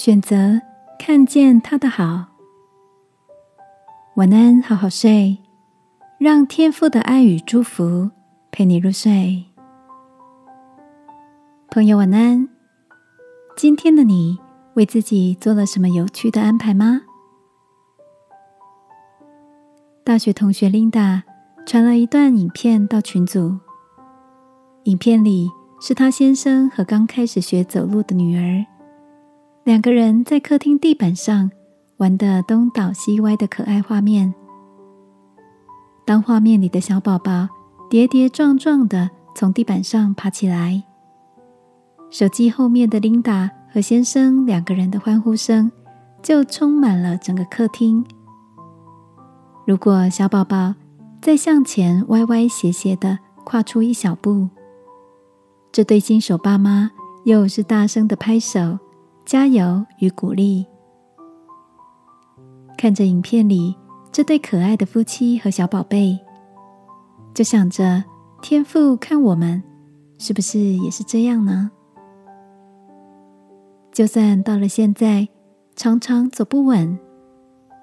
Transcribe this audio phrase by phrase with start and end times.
[0.00, 0.60] 选择
[0.96, 2.26] 看见他的好。
[4.14, 5.38] 晚安，好好睡，
[6.18, 8.08] 让天父的爱与祝福
[8.52, 9.46] 陪你入睡。
[11.68, 12.48] 朋友，晚安。
[13.56, 14.38] 今天的你
[14.74, 17.00] 为自己做了什么有趣的安排吗？
[20.04, 21.24] 大学同学琳达
[21.66, 23.58] 传了一段影片到群组，
[24.84, 25.48] 影片里
[25.80, 28.77] 是她先生和刚开始学走路的女儿。
[29.68, 31.50] 两个人在客厅地板上
[31.98, 34.32] 玩的东倒西歪的可爱画面。
[36.06, 37.46] 当画面里的小宝宝
[37.90, 40.82] 跌跌撞撞的从地板上爬起来，
[42.08, 45.70] 手机后面的琳达和先生两个人的欢呼声
[46.22, 48.02] 就充满了整个客厅。
[49.66, 50.76] 如果小宝宝
[51.20, 54.48] 再向前歪歪斜斜的跨出一小步，
[55.70, 56.90] 这对新手爸妈
[57.26, 58.78] 又是大声的拍手。
[59.28, 60.66] 加油与鼓励。
[62.78, 63.76] 看着影片里
[64.10, 66.18] 这对可爱的夫妻和小宝贝，
[67.34, 68.02] 就想着
[68.40, 69.62] 天父看我们
[70.16, 71.70] 是不是也是这样呢？
[73.92, 75.28] 就算到了现在，
[75.76, 76.98] 常常走不稳，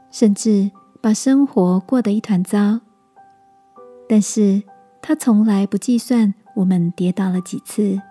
[0.09, 2.79] 甚至把生活过得一团糟，
[4.09, 4.63] 但是
[4.99, 8.01] 他从来不计算我们跌倒了几次，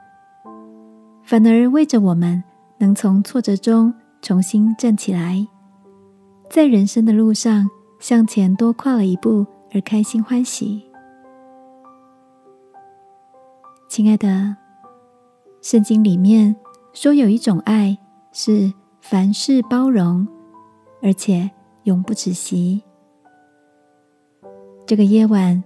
[1.24, 2.44] 反而为着我们。
[2.84, 5.46] 能从挫折中重新站起来，
[6.50, 7.66] 在人生的路上
[7.98, 10.84] 向前多跨了一步，而开心欢喜。
[13.88, 14.54] 亲爱的，
[15.62, 16.54] 圣经里面
[16.92, 17.96] 说有一种爱
[18.32, 20.28] 是凡事包容，
[21.00, 21.50] 而且
[21.84, 22.82] 永不止息。
[24.86, 25.64] 这个夜晚，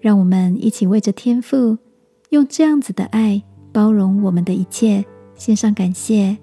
[0.00, 1.78] 让我们一起为着天父
[2.30, 3.40] 用这样子的爱
[3.72, 5.04] 包容我们的一切。
[5.36, 6.36] 献上感谢，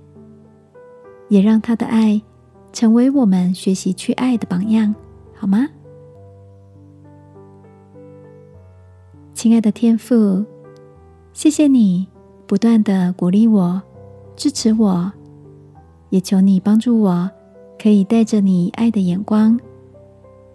[1.27, 2.21] 也让他的爱
[2.71, 4.93] 成为我们学习去爱的榜样，
[5.33, 5.67] 好吗？
[9.33, 10.43] 亲爱的天父，
[11.33, 12.07] 谢谢你
[12.47, 13.81] 不断的鼓励我、
[14.35, 15.11] 支持我，
[16.09, 17.29] 也求你帮助我，
[17.77, 19.59] 可以带着你爱的眼光，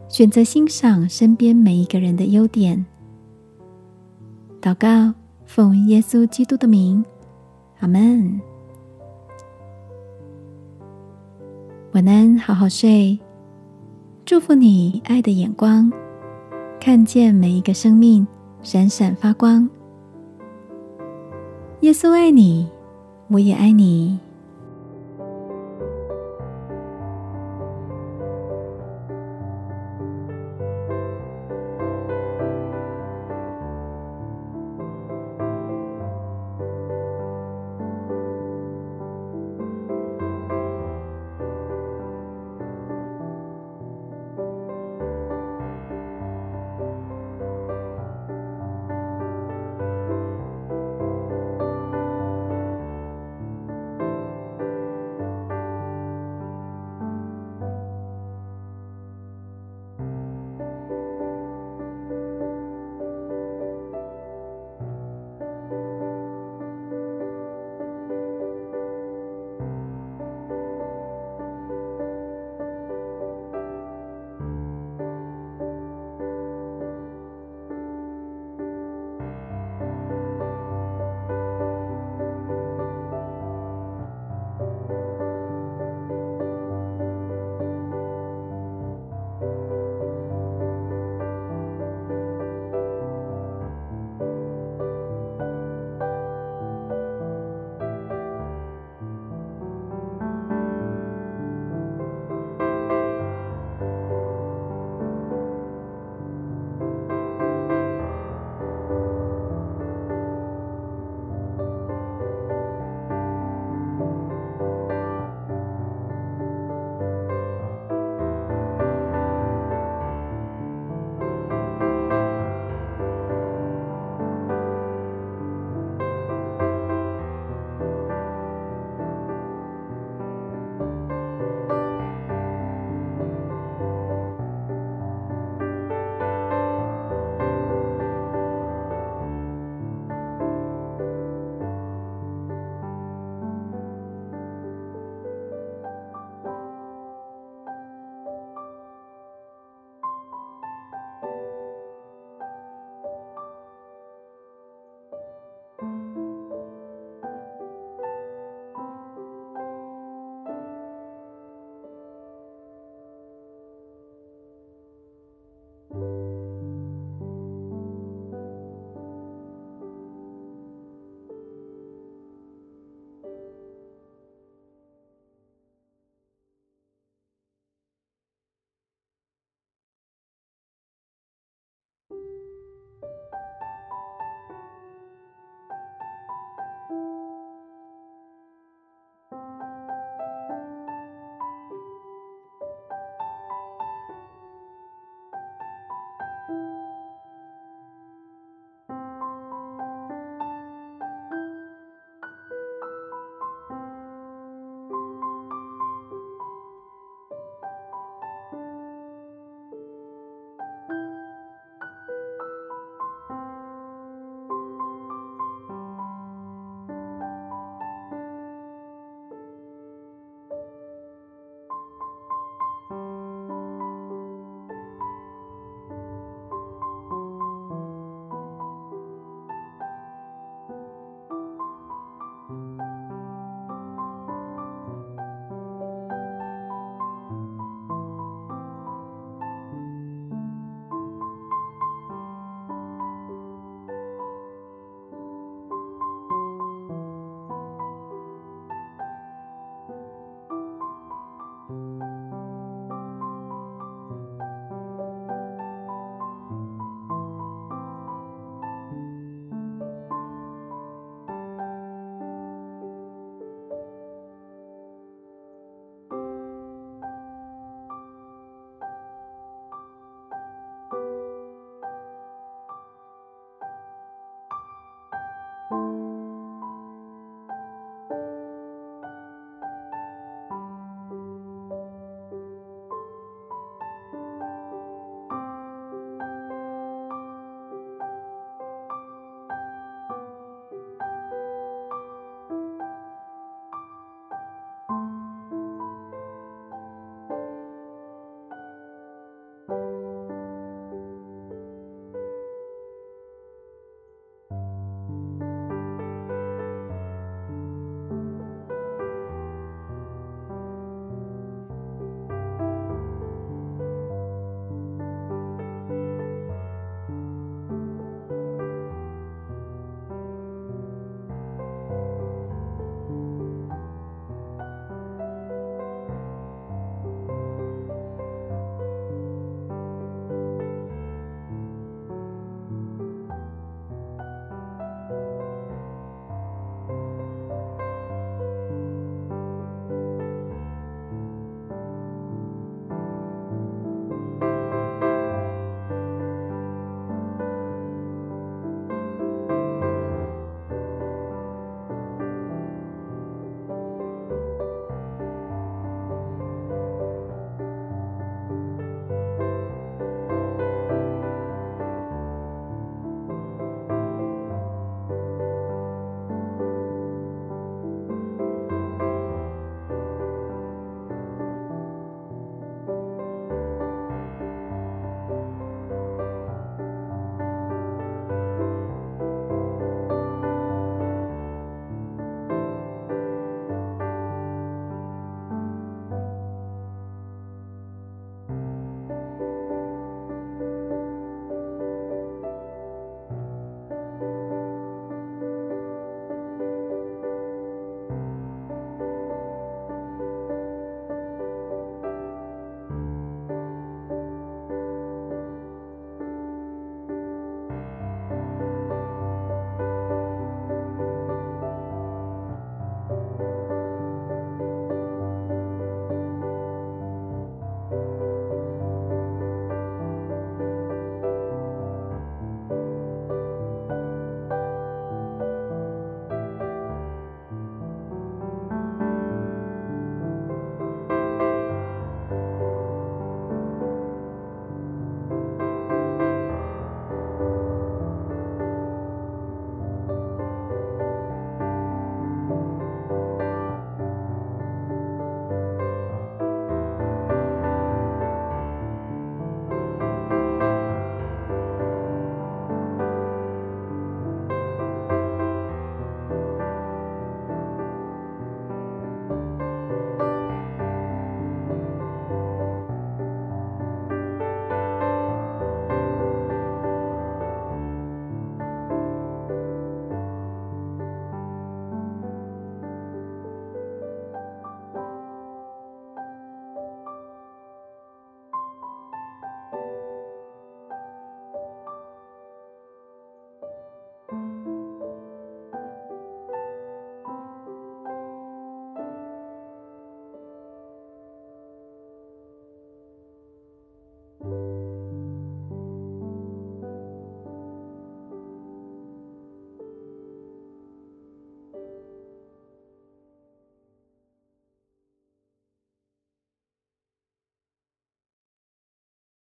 [0.08, 2.84] 选择欣赏身边每一个人的优点。
[4.60, 5.14] 祷告，
[5.46, 7.04] 奉耶稣基督的名。
[7.80, 8.49] 阿门。
[11.92, 13.18] 晚安，好好睡。
[14.24, 15.90] 祝福你，爱的眼光
[16.78, 18.24] 看见每一个生命
[18.62, 19.68] 闪闪发光。
[21.80, 22.68] 耶稣爱你，
[23.26, 24.20] 我也爱你。